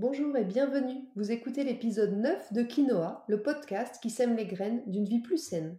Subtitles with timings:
[0.00, 1.08] Bonjour et bienvenue.
[1.16, 5.38] Vous écoutez l'épisode 9 de Quinoa, le podcast qui sème les graines d'une vie plus
[5.38, 5.76] saine.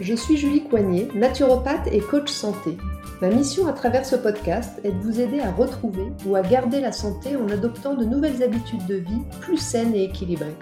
[0.00, 2.78] Je suis Julie Coignet, naturopathe et coach santé.
[3.22, 6.80] Ma mission à travers ce podcast est de vous aider à retrouver ou à garder
[6.80, 10.56] la santé en adoptant de nouvelles habitudes de vie plus saines et équilibrées.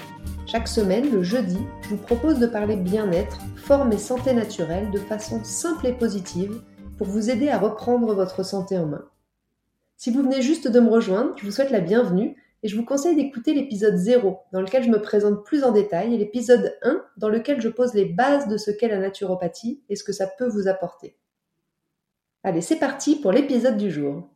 [0.44, 4.98] Chaque semaine, le jeudi, je vous propose de parler bien-être, forme et santé naturelle de
[4.98, 6.60] façon simple et positive
[6.98, 9.06] pour vous aider à reprendre votre santé en main.
[9.96, 12.84] Si vous venez juste de me rejoindre, je vous souhaite la bienvenue et je vous
[12.84, 17.00] conseille d'écouter l'épisode 0 dans lequel je me présente plus en détail et l'épisode 1
[17.16, 20.26] dans lequel je pose les bases de ce qu'est la naturopathie et ce que ça
[20.26, 21.16] peut vous apporter.
[22.42, 24.26] Allez, c'est parti pour l'épisode du jour.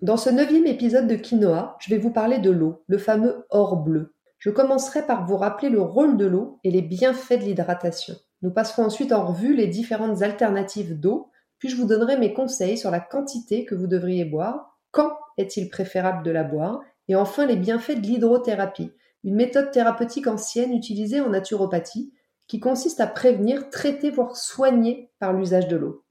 [0.00, 3.76] Dans ce neuvième épisode de Quinoa, je vais vous parler de l'eau, le fameux or
[3.76, 4.14] bleu.
[4.38, 8.14] Je commencerai par vous rappeler le rôle de l'eau et les bienfaits de l'hydratation.
[8.40, 12.78] Nous passerons ensuite en revue les différentes alternatives d'eau, puis je vous donnerai mes conseils
[12.78, 17.44] sur la quantité que vous devriez boire, quand est-il préférable de la boire, et enfin
[17.44, 18.90] les bienfaits de l'hydrothérapie,
[19.22, 22.13] une méthode thérapeutique ancienne utilisée en naturopathie
[22.46, 26.04] qui consiste à prévenir, traiter, voire soigner par l'usage de l'eau.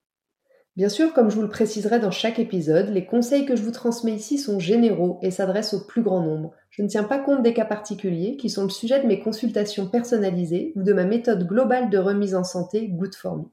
[0.75, 3.71] Bien sûr, comme je vous le préciserai dans chaque épisode, les conseils que je vous
[3.71, 6.51] transmets ici sont généraux et s'adressent au plus grand nombre.
[6.71, 9.87] Je ne tiens pas compte des cas particuliers qui sont le sujet de mes consultations
[9.87, 13.43] personnalisées ou de ma méthode globale de remise en santé Good for Me.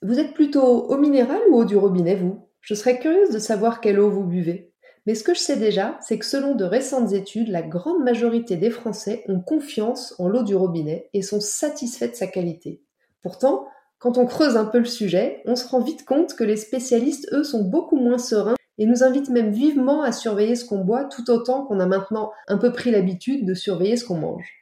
[0.00, 2.48] Vous êtes plutôt eau minérale ou eau du robinet, vous?
[2.62, 4.73] Je serais curieuse de savoir quelle eau vous buvez.
[5.06, 8.56] Mais ce que je sais déjà, c'est que selon de récentes études, la grande majorité
[8.56, 12.82] des Français ont confiance en l'eau du robinet et sont satisfaits de sa qualité.
[13.22, 13.66] Pourtant,
[13.98, 17.28] quand on creuse un peu le sujet, on se rend vite compte que les spécialistes,
[17.32, 21.04] eux, sont beaucoup moins sereins et nous invitent même vivement à surveiller ce qu'on boit
[21.04, 24.52] tout autant qu'on a maintenant un peu pris l'habitude de surveiller ce qu'on mange.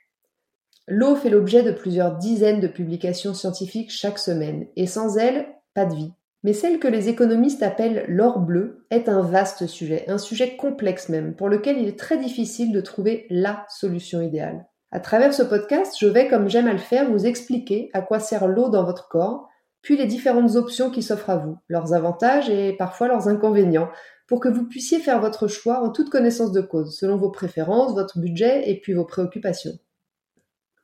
[0.88, 5.86] L'eau fait l'objet de plusieurs dizaines de publications scientifiques chaque semaine, et sans elle, pas
[5.86, 6.12] de vie.
[6.44, 11.08] Mais celle que les économistes appellent l'or bleu est un vaste sujet, un sujet complexe
[11.08, 14.66] même, pour lequel il est très difficile de trouver LA solution idéale.
[14.90, 18.18] À travers ce podcast, je vais, comme j'aime à le faire, vous expliquer à quoi
[18.18, 19.48] sert l'eau dans votre corps,
[19.82, 23.88] puis les différentes options qui s'offrent à vous, leurs avantages et parfois leurs inconvénients,
[24.28, 27.94] pour que vous puissiez faire votre choix en toute connaissance de cause, selon vos préférences,
[27.94, 29.72] votre budget et puis vos préoccupations.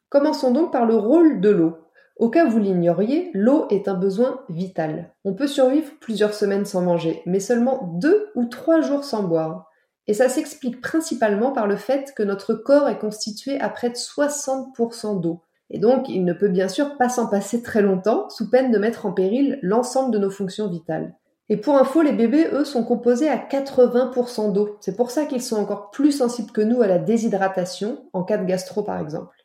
[0.09, 1.77] Commençons donc par le rôle de l'eau.
[2.19, 5.15] Au cas où vous l'ignoriez, l'eau est un besoin vital.
[5.25, 9.71] On peut survivre plusieurs semaines sans manger, mais seulement deux ou trois jours sans boire.
[10.09, 13.95] Et ça s'explique principalement par le fait que notre corps est constitué à près de
[13.95, 15.43] 60% d'eau.
[15.71, 18.79] Et donc, il ne peut bien sûr pas s'en passer très longtemps, sous peine de
[18.79, 21.15] mettre en péril l'ensemble de nos fonctions vitales.
[21.51, 24.77] Et pour info, les bébés, eux, sont composés à 80% d'eau.
[24.81, 28.39] C'est pour ça qu'ils sont encore plus sensibles que nous à la déshydratation, en cas
[28.39, 29.38] de gastro par exemple.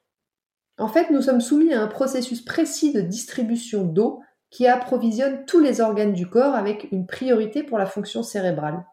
[0.78, 5.60] En fait, nous sommes soumis à un processus précis de distribution d'eau qui approvisionne tous
[5.60, 8.86] les organes du corps avec une priorité pour la fonction cérébrale.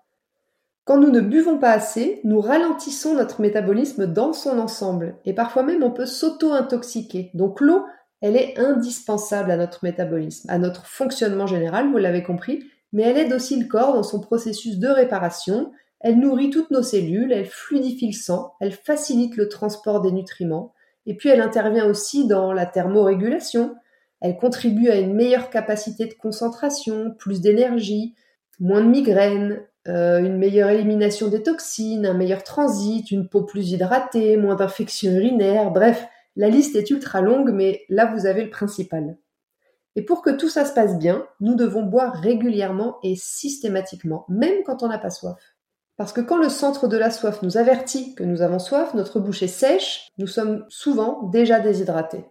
[0.85, 5.63] Quand nous ne buvons pas assez, nous ralentissons notre métabolisme dans son ensemble et parfois
[5.63, 7.31] même on peut s'auto-intoxiquer.
[7.35, 7.85] Donc l'eau,
[8.21, 13.19] elle est indispensable à notre métabolisme, à notre fonctionnement général, vous l'avez compris, mais elle
[13.19, 17.47] aide aussi le corps dans son processus de réparation, elle nourrit toutes nos cellules, elle
[17.47, 20.73] fluidifie le sang, elle facilite le transport des nutriments,
[21.07, 23.75] et puis elle intervient aussi dans la thermorégulation.
[24.21, 28.15] Elle contribue à une meilleure capacité de concentration, plus d'énergie,
[28.59, 33.73] moins de migraines, euh, une meilleure élimination des toxines, un meilleur transit, une peau plus
[33.73, 36.07] hydratée, moins d'infections urinaires, bref,
[36.37, 39.17] la liste est ultra longue, mais là vous avez le principal.
[39.97, 44.63] Et pour que tout ça se passe bien, nous devons boire régulièrement et systématiquement, même
[44.65, 45.41] quand on n'a pas soif.
[46.01, 49.21] Parce que quand le centre de la soif nous avertit que nous avons soif, notre
[49.21, 52.25] bouche est sèche, nous sommes souvent déjà déshydratés.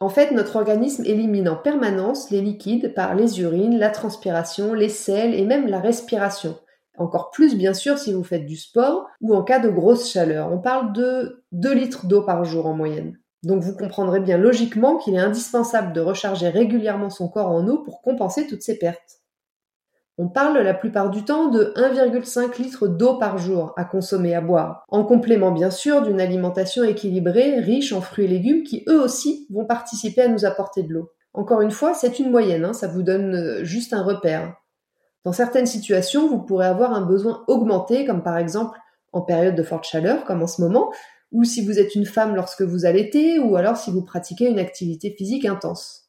[0.00, 4.88] En fait, notre organisme élimine en permanence les liquides par les urines, la transpiration, les
[4.88, 6.58] sels et même la respiration.
[6.98, 10.50] Encore plus bien sûr si vous faites du sport ou en cas de grosse chaleur.
[10.50, 13.16] On parle de 2 litres d'eau par jour en moyenne.
[13.44, 17.78] Donc vous comprendrez bien logiquement qu'il est indispensable de recharger régulièrement son corps en eau
[17.84, 19.20] pour compenser toutes ces pertes.
[20.16, 24.40] On parle la plupart du temps de 1,5 litre d'eau par jour à consommer, à
[24.40, 29.00] boire, en complément bien sûr d'une alimentation équilibrée, riche en fruits et légumes qui eux
[29.00, 31.10] aussi vont participer à nous apporter de l'eau.
[31.32, 34.54] Encore une fois, c'est une moyenne, hein, ça vous donne euh, juste un repère.
[35.24, 38.78] Dans certaines situations, vous pourrez avoir un besoin augmenté, comme par exemple
[39.12, 40.92] en période de forte chaleur, comme en ce moment,
[41.32, 44.60] ou si vous êtes une femme lorsque vous allaitez, ou alors si vous pratiquez une
[44.60, 46.03] activité physique intense.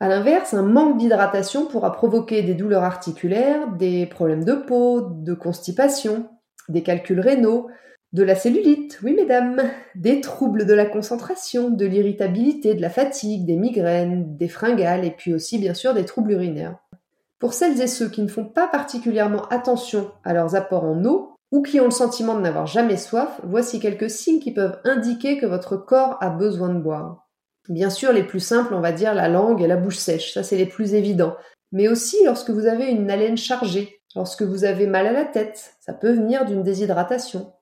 [0.00, 5.34] À l'inverse, un manque d'hydratation pourra provoquer des douleurs articulaires, des problèmes de peau, de
[5.34, 6.28] constipation.
[6.68, 7.68] des calculs rénaux,
[8.14, 9.60] de la cellulite, oui mesdames,
[9.96, 15.10] des troubles de la concentration, de l'irritabilité, de la fatigue, des migraines, des fringales et
[15.10, 16.78] puis aussi bien sûr des troubles urinaires.
[17.40, 21.34] Pour celles et ceux qui ne font pas particulièrement attention à leurs apports en eau
[21.50, 25.36] ou qui ont le sentiment de n'avoir jamais soif, voici quelques signes qui peuvent indiquer
[25.36, 27.23] que votre corps a besoin de boire.
[27.68, 30.42] Bien sûr, les plus simples, on va dire la langue et la bouche sèche, ça
[30.42, 31.36] c'est les plus évidents.
[31.72, 35.74] Mais aussi lorsque vous avez une haleine chargée, lorsque vous avez mal à la tête,
[35.80, 37.52] ça peut venir d'une déshydratation.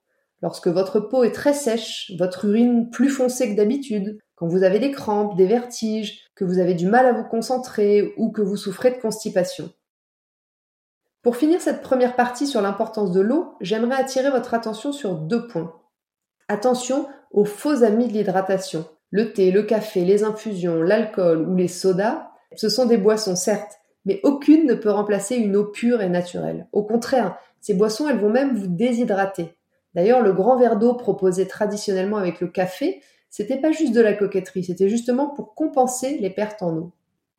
[0.41, 4.79] Lorsque votre peau est très sèche, votre urine plus foncée que d'habitude, quand vous avez
[4.79, 8.57] des crampes, des vertiges, que vous avez du mal à vous concentrer ou que vous
[8.57, 9.71] souffrez de constipation.
[11.21, 15.47] Pour finir cette première partie sur l'importance de l'eau, j'aimerais attirer votre attention sur deux
[15.47, 15.73] points.
[16.49, 18.85] Attention aux faux amis de l'hydratation.
[19.13, 23.77] Le thé, le café, les infusions, l'alcool ou les sodas, ce sont des boissons certes,
[24.05, 26.65] mais aucune ne peut remplacer une eau pure et naturelle.
[26.71, 29.53] Au contraire, ces boissons, elles vont même vous déshydrater.
[29.93, 34.13] D'ailleurs, le grand verre d'eau proposé traditionnellement avec le café, c'était pas juste de la
[34.13, 36.91] coquetterie, c'était justement pour compenser les pertes en eau.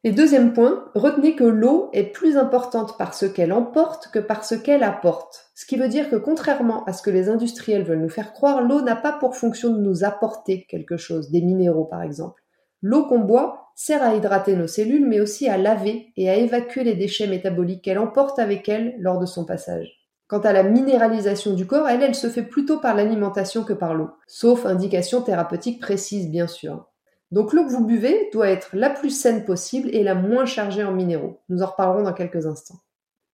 [0.07, 4.45] Et deuxième point, retenez que l'eau est plus importante par ce qu'elle emporte que par
[4.45, 5.47] ce qu'elle apporte.
[5.55, 8.61] Ce qui veut dire que contrairement à ce que les industriels veulent nous faire croire,
[8.61, 12.43] l'eau n'a pas pour fonction de nous apporter quelque chose, des minéraux par exemple.
[12.83, 16.85] L'eau qu'on boit sert à hydrater nos cellules, mais aussi à laver et à évacuer
[16.85, 19.89] les déchets métaboliques qu'elle emporte avec elle lors de son passage.
[20.27, 23.95] Quant à la minéralisation du corps, elle, elle se fait plutôt par l'alimentation que par
[23.95, 26.91] l'eau, sauf indication thérapeutique précise bien sûr.
[27.31, 30.85] Donc l'eau que vous buvez doit être la plus saine possible et la moins chargée
[30.85, 31.41] en minéraux.
[31.49, 32.79] Nous en reparlerons dans quelques instants.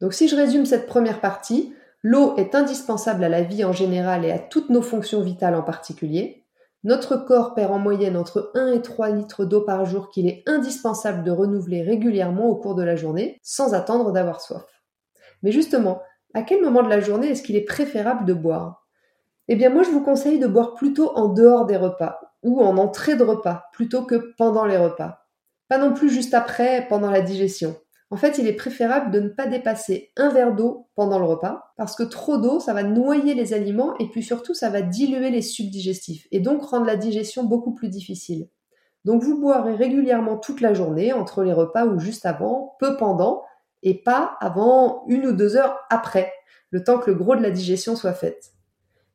[0.00, 4.24] Donc si je résume cette première partie, l'eau est indispensable à la vie en général
[4.24, 6.44] et à toutes nos fonctions vitales en particulier.
[6.82, 10.42] Notre corps perd en moyenne entre 1 et 3 litres d'eau par jour qu'il est
[10.46, 14.64] indispensable de renouveler régulièrement au cours de la journée, sans attendre d'avoir soif.
[15.42, 16.00] Mais justement,
[16.32, 18.86] à quel moment de la journée est-ce qu'il est préférable de boire?
[19.48, 22.76] Eh bien moi je vous conseille de boire plutôt en dehors des repas ou en
[22.76, 25.26] entrée de repas plutôt que pendant les repas.
[25.68, 27.76] Pas non plus juste après, pendant la digestion.
[28.12, 31.72] En fait, il est préférable de ne pas dépasser un verre d'eau pendant le repas,
[31.76, 35.30] parce que trop d'eau, ça va noyer les aliments et puis surtout, ça va diluer
[35.30, 38.48] les sucs digestifs et donc rendre la digestion beaucoup plus difficile.
[39.04, 43.44] Donc vous boirez régulièrement toute la journée, entre les repas ou juste avant, peu pendant,
[43.82, 46.32] et pas avant une ou deux heures après,
[46.70, 48.52] le temps que le gros de la digestion soit fait.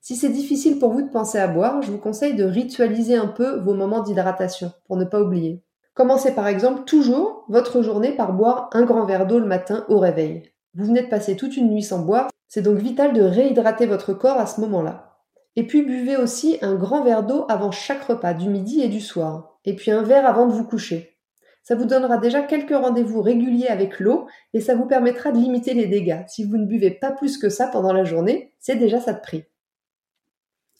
[0.08, 3.26] Si c'est difficile pour vous de penser à boire, je vous conseille de ritualiser un
[3.26, 5.64] peu vos moments d'hydratation pour ne pas oublier.
[5.96, 9.98] Commencez par exemple toujours votre journée par boire un grand verre d'eau le matin au
[9.98, 10.52] réveil.
[10.76, 14.14] Vous venez de passer toute une nuit sans boire, c'est donc vital de réhydrater votre
[14.14, 15.18] corps à ce moment-là.
[15.56, 19.02] Et puis buvez aussi un grand verre d'eau avant chaque repas, du midi et du
[19.02, 19.58] soir.
[19.66, 21.18] Et puis un verre avant de vous coucher.
[21.64, 25.74] Ça vous donnera déjà quelques rendez-vous réguliers avec l'eau et ça vous permettra de limiter
[25.74, 26.22] les dégâts.
[26.28, 29.22] Si vous ne buvez pas plus que ça pendant la journée, c'est déjà ça de
[29.22, 29.46] prix.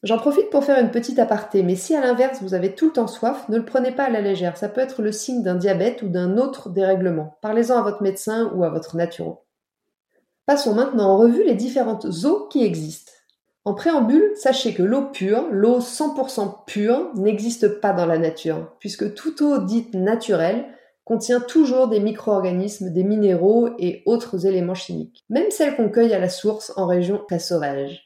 [0.06, 2.92] J'en profite pour faire une petite aparté, mais si à l'inverse vous avez tout le
[2.92, 5.56] temps soif, ne le prenez pas à la légère, ça peut être le signe d'un
[5.56, 7.40] diabète ou d'un autre dérèglement.
[7.42, 9.46] Parlez-en à votre médecin ou à votre naturo.
[10.46, 13.14] Passons maintenant en revue les différentes eaux qui existent.
[13.66, 19.16] En préambule, sachez que l'eau pure, l'eau 100% pure, n'existe pas dans la nature, puisque
[19.16, 20.66] toute eau dite naturelle
[21.04, 26.20] contient toujours des micro-organismes, des minéraux et autres éléments chimiques, même celles qu'on cueille à
[26.20, 28.04] la source en région très sauvage.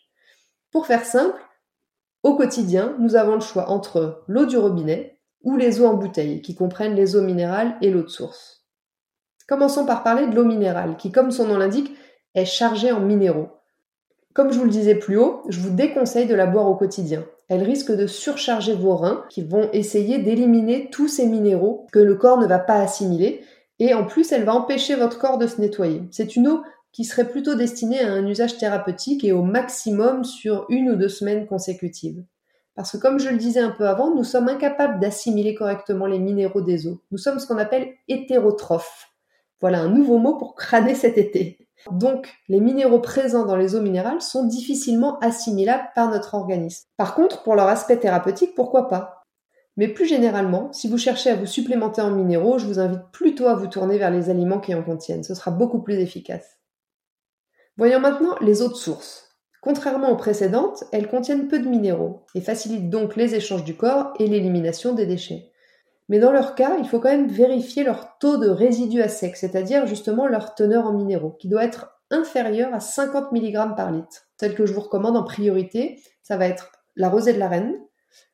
[0.71, 1.41] Pour faire simple,
[2.23, 6.41] au quotidien, nous avons le choix entre l'eau du robinet ou les eaux en bouteille,
[6.41, 8.65] qui comprennent les eaux minérales et l'eau de source.
[9.47, 11.95] Commençons par parler de l'eau minérale, qui, comme son nom l'indique,
[12.35, 13.49] est chargée en minéraux.
[14.33, 17.25] Comme je vous le disais plus haut, je vous déconseille de la boire au quotidien.
[17.47, 22.15] Elle risque de surcharger vos reins qui vont essayer d'éliminer tous ces minéraux que le
[22.15, 23.41] corps ne va pas assimiler
[23.79, 26.03] et en plus elle va empêcher votre corps de se nettoyer.
[26.11, 30.65] C'est une eau qui serait plutôt destinée à un usage thérapeutique et au maximum sur
[30.69, 32.23] une ou deux semaines consécutives.
[32.75, 36.19] Parce que comme je le disais un peu avant, nous sommes incapables d'assimiler correctement les
[36.19, 37.01] minéraux des eaux.
[37.11, 39.11] Nous sommes ce qu'on appelle hétérotrophes.
[39.61, 41.67] Voilà un nouveau mot pour crâner cet été.
[41.91, 46.87] Donc, les minéraux présents dans les eaux minérales sont difficilement assimilables par notre organisme.
[46.97, 49.25] Par contre, pour leur aspect thérapeutique, pourquoi pas?
[49.77, 53.47] Mais plus généralement, si vous cherchez à vous supplémenter en minéraux, je vous invite plutôt
[53.47, 55.23] à vous tourner vers les aliments qui en contiennent.
[55.23, 56.58] Ce sera beaucoup plus efficace.
[57.79, 59.37] Voyons maintenant les eaux de source.
[59.61, 64.11] Contrairement aux précédentes, elles contiennent peu de minéraux et facilitent donc les échanges du corps
[64.19, 65.45] et l'élimination des déchets.
[66.09, 69.37] Mais dans leur cas, il faut quand même vérifier leur taux de résidus à sec,
[69.37, 74.27] c'est-à-dire justement leur teneur en minéraux, qui doit être inférieur à 50 mg par litre.
[74.37, 77.79] Celle que je vous recommande en priorité, ça va être la rosée de la reine,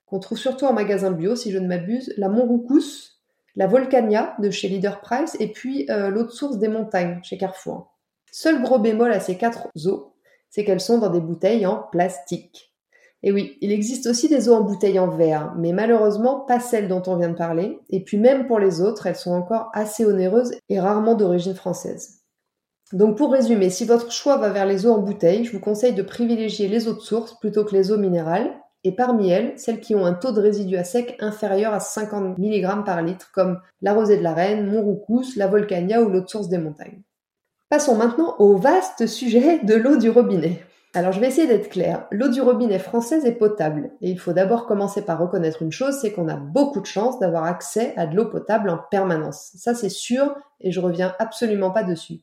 [0.08, 3.22] qu'on trouve surtout en magasin bio si je ne m'abuse, la Montroucous,
[3.56, 7.38] la Volcania de chez Leader Price et puis euh, l'eau de source des montagnes chez
[7.38, 7.95] Carrefour.
[8.38, 10.12] Seul gros bémol à ces quatre eaux,
[10.50, 12.76] c'est qu'elles sont dans des bouteilles en plastique.
[13.24, 16.90] Et oui, il existe aussi des eaux en bouteille en verre, mais malheureusement pas celles
[16.90, 20.06] dont on vient de parler, et puis même pour les autres, elles sont encore assez
[20.06, 22.24] onéreuses et rarement d'origine française.
[22.92, 25.94] Donc pour résumer, si votre choix va vers les eaux en bouteille, je vous conseille
[25.94, 29.80] de privilégier les eaux de source plutôt que les eaux minérales, et parmi elles, celles
[29.80, 33.62] qui ont un taux de résidus à sec inférieur à 50 mg par litre, comme
[33.82, 37.02] la rosée de la Reine, Montroucous, la Volcania ou l'eau de source des montagnes.
[37.76, 40.64] Passons maintenant au vaste sujet de l'eau du robinet.
[40.94, 42.08] Alors je vais essayer d'être clair.
[42.10, 43.92] L'eau du robinet française est potable.
[44.00, 47.20] Et il faut d'abord commencer par reconnaître une chose, c'est qu'on a beaucoup de chance
[47.20, 49.52] d'avoir accès à de l'eau potable en permanence.
[49.58, 52.22] Ça c'est sûr et je reviens absolument pas dessus.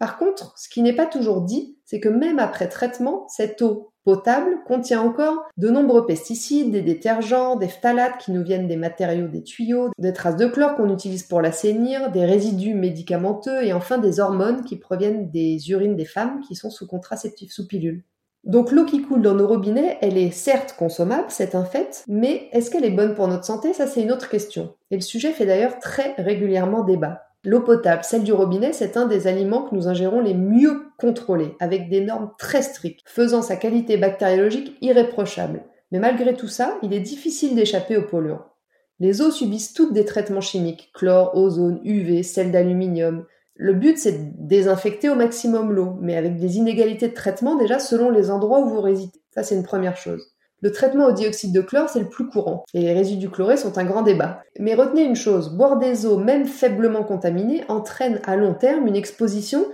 [0.00, 3.90] Par contre, ce qui n'est pas toujours dit, c'est que même après traitement, cette eau
[4.04, 9.26] potable contient encore de nombreux pesticides, des détergents, des phtalates qui nous viennent des matériaux
[9.26, 13.98] des tuyaux, des traces de chlore qu'on utilise pour l'assainir, des résidus médicamenteux et enfin
[13.98, 18.04] des hormones qui proviennent des urines des femmes qui sont sous contraceptifs sous pilule.
[18.44, 22.48] Donc l'eau qui coule dans nos robinets, elle est certes consommable, c'est un fait, mais
[22.52, 23.72] est-ce qu'elle est bonne pour notre santé?
[23.72, 24.76] Ça c'est une autre question.
[24.92, 27.22] Et le sujet fait d'ailleurs très régulièrement débat.
[27.42, 31.56] L'eau potable, celle du robinet, c'est un des aliments que nous ingérons les mieux contrôlés,
[31.58, 35.62] avec des normes très strictes, faisant sa qualité bactériologique irréprochable.
[35.90, 38.44] Mais malgré tout ça, il est difficile d'échapper aux polluants.
[38.98, 43.24] Les eaux subissent toutes des traitements chimiques, chlore, ozone, UV, sel d'aluminium.
[43.54, 47.78] Le but, c'est de désinfecter au maximum l'eau, mais avec des inégalités de traitement déjà
[47.78, 49.18] selon les endroits où vous résidez.
[49.30, 50.34] Ça, c'est une première chose.
[50.62, 53.78] Le traitement au dioxyde de chlore, c'est le plus courant, et les résidus chlorés sont
[53.78, 54.42] un grand débat.
[54.58, 58.96] Mais retenez une chose, boire des eaux, même faiblement contaminées, entraîne à long terme une
[58.96, 59.64] exposition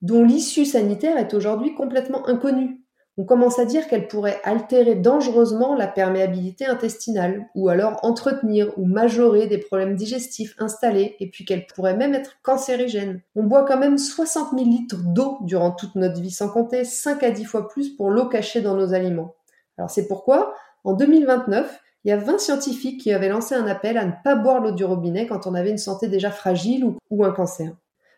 [0.00, 2.84] dont l'issue sanitaire est aujourd'hui complètement inconnue.
[3.20, 8.84] On commence à dire qu'elle pourrait altérer dangereusement la perméabilité intestinale, ou alors entretenir ou
[8.84, 13.20] majorer des problèmes digestifs installés, et puis qu'elle pourrait même être cancérigène.
[13.34, 17.24] On boit quand même 60 000 litres d'eau durant toute notre vie, sans compter 5
[17.24, 19.34] à 10 fois plus pour l'eau cachée dans nos aliments.
[19.78, 20.54] Alors c'est pourquoi,
[20.84, 24.34] en 2029, il y a 20 scientifiques qui avaient lancé un appel à ne pas
[24.34, 27.72] boire l'eau du robinet quand on avait une santé déjà fragile ou, un cancer.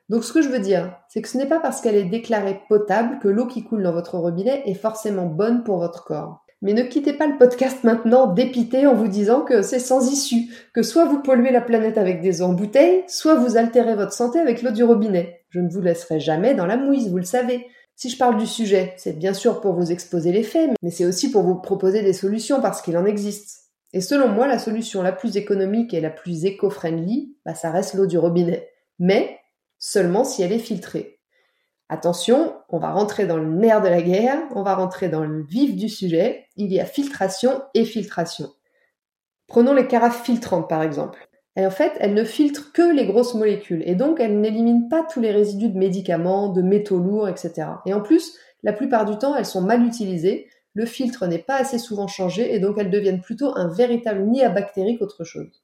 [0.08, 2.60] Donc ce que je veux dire, c'est que ce n'est pas parce qu'elle est déclarée
[2.68, 6.44] potable que l'eau qui coule dans votre robinet est forcément bonne pour votre corps.
[6.62, 10.52] Mais ne quittez pas le podcast maintenant dépité en vous disant que c'est sans issue,
[10.74, 14.12] que soit vous polluez la planète avec des eaux en bouteille, soit vous altérez votre
[14.12, 15.40] santé avec l'eau du robinet.
[15.48, 17.66] Je ne vous laisserai jamais dans la mouise, vous le savez.
[18.00, 21.04] Si je parle du sujet, c'est bien sûr pour vous exposer les faits, mais c'est
[21.04, 23.64] aussi pour vous proposer des solutions parce qu'il en existe.
[23.92, 27.92] Et selon moi, la solution la plus économique et la plus éco-friendly, bah, ça reste
[27.92, 28.70] l'eau du robinet.
[28.98, 29.38] Mais
[29.78, 31.20] seulement si elle est filtrée.
[31.90, 35.42] Attention, on va rentrer dans le nerf de la guerre, on va rentrer dans le
[35.42, 36.46] vif du sujet.
[36.56, 38.48] Il y a filtration et filtration.
[39.46, 41.28] Prenons les carafes filtrantes par exemple.
[41.56, 45.02] Et en fait, elle ne filtre que les grosses molécules et donc elle n'élimine pas
[45.02, 47.66] tous les résidus de médicaments, de métaux lourds, etc.
[47.86, 51.56] Et en plus, la plupart du temps, elles sont mal utilisées, le filtre n'est pas
[51.56, 55.62] assez souvent changé et donc elles deviennent plutôt un véritable nid à bactéries qu'autre chose.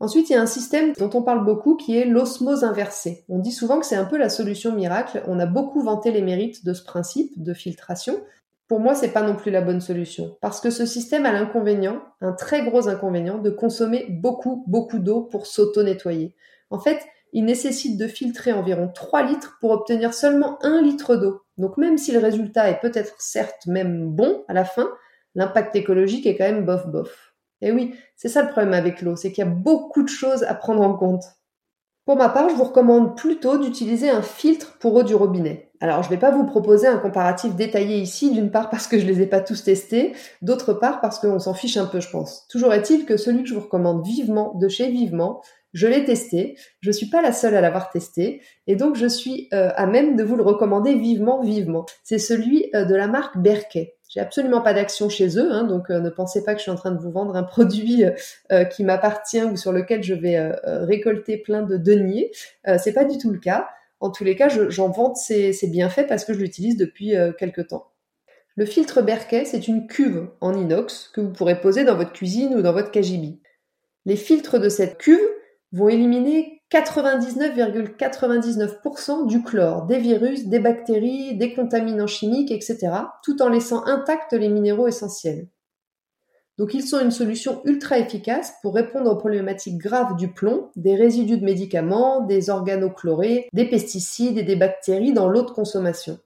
[0.00, 3.24] Ensuite, il y a un système dont on parle beaucoup qui est l'osmose inversée.
[3.28, 5.22] On dit souvent que c'est un peu la solution miracle.
[5.26, 8.20] On a beaucoup vanté les mérites de ce principe de filtration,
[8.68, 10.36] pour moi, c'est pas non plus la bonne solution.
[10.40, 15.22] Parce que ce système a l'inconvénient, un très gros inconvénient, de consommer beaucoup, beaucoup d'eau
[15.22, 16.34] pour s'auto-nettoyer.
[16.70, 16.98] En fait,
[17.32, 21.42] il nécessite de filtrer environ 3 litres pour obtenir seulement 1 litre d'eau.
[21.58, 24.88] Donc même si le résultat est peut-être certes même bon à la fin,
[25.34, 27.34] l'impact écologique est quand même bof bof.
[27.60, 30.44] Et oui, c'est ça le problème avec l'eau, c'est qu'il y a beaucoup de choses
[30.44, 31.24] à prendre en compte.
[32.06, 35.70] Pour ma part, je vous recommande plutôt d'utiliser un filtre pour eau du robinet.
[35.80, 38.98] Alors, je ne vais pas vous proposer un comparatif détaillé ici, d'une part parce que
[38.98, 42.00] je ne les ai pas tous testés, d'autre part parce qu'on s'en fiche un peu,
[42.00, 42.46] je pense.
[42.48, 45.40] Toujours est-il que celui que je vous recommande vivement, de chez Vivement,
[45.72, 49.06] je l'ai testé, je ne suis pas la seule à l'avoir testé, et donc je
[49.06, 51.86] suis euh, à même de vous le recommander vivement, vivement.
[52.02, 53.93] C'est celui euh, de la marque Berkey.
[54.14, 56.70] J'ai absolument pas d'action chez eux, hein, donc euh, ne pensez pas que je suis
[56.70, 58.04] en train de vous vendre un produit
[58.52, 62.30] euh, qui m'appartient ou sur lequel je vais euh, récolter plein de deniers.
[62.78, 63.68] c'est pas du tout le cas.
[63.98, 67.86] En tous les cas, j'en vante ces, bienfaits parce que je l'utilise depuis quelques temps.
[68.54, 72.54] Le filtre Berkey, c'est une cuve en inox que vous pourrez poser dans votre cuisine
[72.54, 73.40] ou dans votre cagibi.
[74.04, 75.18] Les filtres de cette cuve
[75.74, 83.48] vont éliminer 99,99% du chlore, des virus, des bactéries, des contaminants chimiques, etc., tout en
[83.48, 85.48] laissant intacts les minéraux essentiels.
[86.58, 90.94] Donc ils sont une solution ultra efficace pour répondre aux problématiques graves du plomb, des
[90.94, 96.20] résidus de médicaments, des organochlorés, des pesticides et des bactéries dans l'eau de consommation.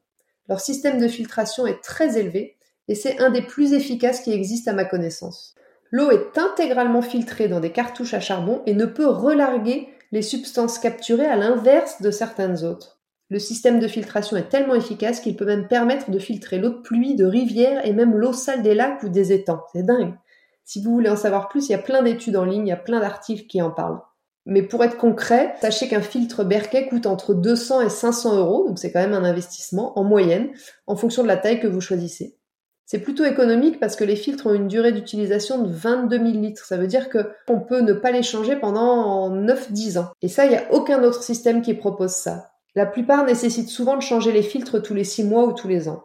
[0.49, 4.71] Leur système de filtration est très élevé et c'est un des plus efficaces qui existent
[4.71, 5.55] à ma connaissance.
[5.91, 10.79] L'eau est intégralement filtrée dans des cartouches à charbon et ne peut relarguer les substances
[10.79, 12.99] capturées à l'inverse de certaines autres.
[13.31, 16.81] Le système de filtration est tellement efficace qu'il peut même permettre de filtrer l'eau de
[16.81, 19.63] pluie, de rivières et même l'eau sale des lacs ou des étangs.
[19.73, 20.15] C'est dingue.
[20.65, 22.73] Si vous voulez en savoir plus, il y a plein d'études en ligne, il y
[22.73, 24.01] a plein d'articles qui en parlent.
[24.47, 28.79] Mais pour être concret, sachez qu'un filtre Berkey coûte entre 200 et 500 euros, donc
[28.79, 30.49] c'est quand même un investissement en moyenne,
[30.87, 32.38] en fonction de la taille que vous choisissez.
[32.91, 36.65] C'est plutôt économique parce que les filtres ont une durée d'utilisation de 22 000 litres.
[36.65, 40.09] Ça veut dire qu'on peut ne pas les changer pendant 9-10 ans.
[40.23, 42.53] Et ça, il n'y a aucun autre système qui propose ça.
[42.75, 45.91] La plupart nécessitent souvent de changer les filtres tous les 6 mois ou tous les
[45.91, 46.05] ans.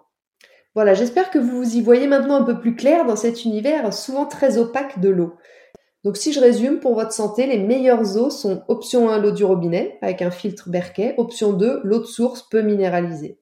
[0.75, 3.93] Voilà, j'espère que vous vous y voyez maintenant un peu plus clair dans cet univers
[3.93, 5.35] souvent très opaque de l'eau.
[6.03, 9.45] Donc si je résume, pour votre santé, les meilleures eaux sont option 1 l'eau du
[9.45, 13.39] robinet avec un filtre Berkey, option 2 l'eau de source peu minéralisée.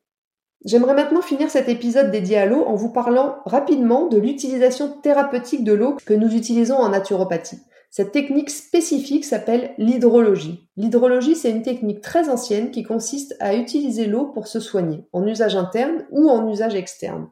[0.64, 5.64] J'aimerais maintenant finir cet épisode dédié à l'eau en vous parlant rapidement de l'utilisation thérapeutique
[5.64, 7.62] de l'eau que nous utilisons en naturopathie.
[7.90, 10.70] Cette technique spécifique s'appelle l'hydrologie.
[10.78, 15.26] L'hydrologie, c'est une technique très ancienne qui consiste à utiliser l'eau pour se soigner, en
[15.26, 17.28] usage interne ou en usage externe.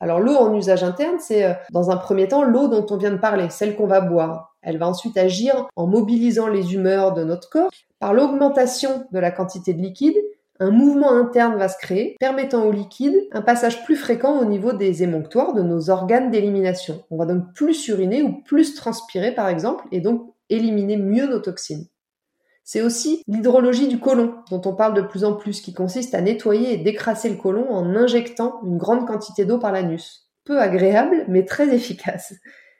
[0.00, 3.12] Alors l'eau en usage interne, c'est euh, dans un premier temps l'eau dont on vient
[3.12, 4.56] de parler, celle qu'on va boire.
[4.62, 9.30] Elle va ensuite agir en mobilisant les humeurs de notre corps par l'augmentation de la
[9.30, 10.16] quantité de liquide
[10.62, 14.72] un mouvement interne va se créer, permettant au liquide un passage plus fréquent au niveau
[14.72, 17.02] des émonctoires de nos organes d'élimination.
[17.10, 21.40] On va donc plus uriner ou plus transpirer par exemple, et donc éliminer mieux nos
[21.40, 21.86] toxines.
[22.62, 26.20] C'est aussi l'hydrologie du côlon, dont on parle de plus en plus, qui consiste à
[26.20, 30.30] nettoyer et décrasser le côlon en injectant une grande quantité d'eau par l'anus.
[30.44, 32.34] Peu agréable, mais très efficace.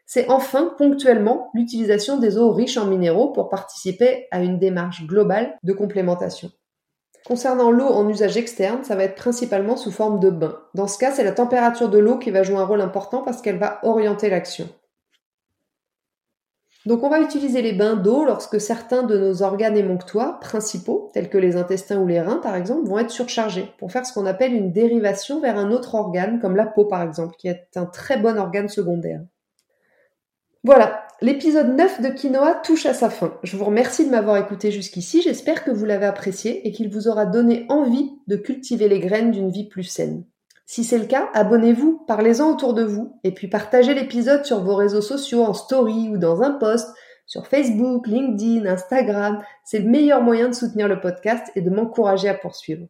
[0.06, 5.58] C'est enfin ponctuellement l'utilisation des eaux riches en minéraux pour participer à une démarche globale
[5.64, 6.52] de complémentation.
[7.26, 10.58] Concernant l'eau en usage externe, ça va être principalement sous forme de bain.
[10.74, 13.40] Dans ce cas, c'est la température de l'eau qui va jouer un rôle important parce
[13.40, 14.68] qu'elle va orienter l'action.
[16.84, 21.30] Donc on va utiliser les bains d'eau lorsque certains de nos organes émonctoires principaux, tels
[21.30, 24.26] que les intestins ou les reins par exemple, vont être surchargés pour faire ce qu'on
[24.26, 27.86] appelle une dérivation vers un autre organe, comme la peau par exemple, qui est un
[27.86, 29.20] très bon organe secondaire.
[30.64, 33.37] Voilà, l'épisode 9 de Quinoa touche à sa fin.
[33.42, 37.09] Je vous remercie de m'avoir écouté jusqu'ici, j'espère que vous l'avez apprécié et qu'il vous
[37.09, 40.25] aura donné envie de cultiver les graines d'une vie plus saine.
[40.64, 44.77] Si c'est le cas, abonnez-vous, parlez-en autour de vous, et puis partagez l'épisode sur vos
[44.77, 46.94] réseaux sociaux, en story ou dans un post,
[47.27, 49.42] sur Facebook, LinkedIn, Instagram.
[49.64, 52.87] C'est le meilleur moyen de soutenir le podcast et de m'encourager à poursuivre.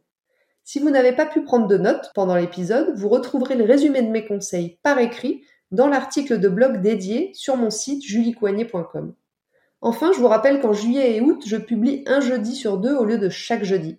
[0.63, 4.11] Si vous n'avez pas pu prendre de notes pendant l'épisode, vous retrouverez le résumé de
[4.11, 5.41] mes conseils par écrit
[5.73, 9.13] dans l'article de blog dédié sur mon site juliecoignet.com.
[9.81, 13.03] Enfin, je vous rappelle qu'en juillet et août, je publie un jeudi sur deux au
[13.03, 13.97] lieu de chaque jeudi.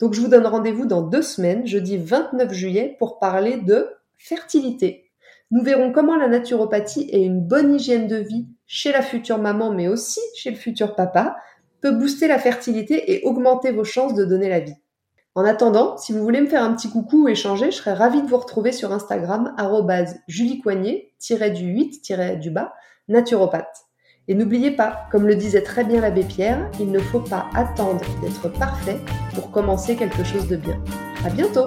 [0.00, 5.10] Donc je vous donne rendez-vous dans deux semaines, jeudi 29 juillet, pour parler de fertilité.
[5.52, 9.70] Nous verrons comment la naturopathie et une bonne hygiène de vie chez la future maman,
[9.70, 11.36] mais aussi chez le futur papa,
[11.80, 14.74] peut booster la fertilité et augmenter vos chances de donner la vie.
[15.34, 18.20] En attendant, si vous voulez me faire un petit coucou ou échanger, je serais ravie
[18.20, 19.54] de vous retrouver sur Instagram,
[20.28, 21.14] juliecoignet,
[21.54, 22.74] du 8, du bas,
[23.08, 23.86] naturopathe.
[24.28, 28.04] Et n'oubliez pas, comme le disait très bien l'abbé Pierre, il ne faut pas attendre
[28.20, 29.00] d'être parfait
[29.34, 30.78] pour commencer quelque chose de bien.
[31.24, 31.66] À bientôt!